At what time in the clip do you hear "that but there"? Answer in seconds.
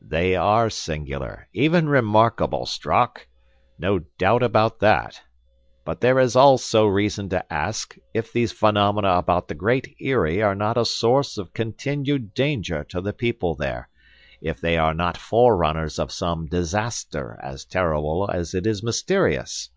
4.78-6.20